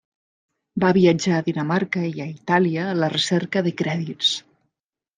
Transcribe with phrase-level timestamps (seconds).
[0.83, 4.37] Va viatjar a Dinamarca i a Itàlia a la recerca de crèdits.